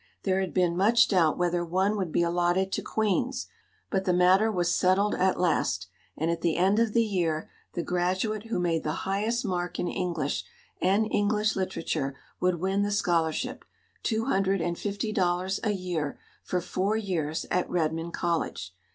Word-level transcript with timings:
There 0.23 0.39
had 0.41 0.51
been 0.51 0.75
much 0.75 1.07
doubt 1.09 1.37
whether 1.37 1.63
one 1.63 1.95
would 1.95 2.11
be 2.11 2.23
allotted 2.23 2.71
to 2.71 2.81
Queen's, 2.81 3.45
but 3.91 4.03
the 4.03 4.13
matter 4.13 4.51
was 4.51 4.73
settled 4.73 5.13
at 5.13 5.39
last, 5.39 5.89
and 6.17 6.31
at 6.31 6.41
the 6.41 6.57
end 6.57 6.79
of 6.79 6.93
the 6.93 7.03
year 7.03 7.51
the 7.73 7.83
graduate 7.83 8.47
who 8.47 8.57
made 8.57 8.81
the 8.81 9.05
highest 9.05 9.45
mark 9.45 9.77
in 9.79 9.87
English 9.87 10.43
and 10.81 11.05
English 11.11 11.55
Literature 11.55 12.15
would 12.39 12.55
win 12.55 12.81
the 12.81 12.89
scholarship 12.89 13.63
two 14.01 14.25
hundred 14.25 14.59
and 14.59 14.79
fifty 14.79 15.11
dollars 15.13 15.59
a 15.63 15.69
year 15.69 16.17
for 16.41 16.61
four 16.61 16.97
years 16.97 17.45
at 17.51 17.69
Redmond 17.69 18.11
College. 18.15 18.73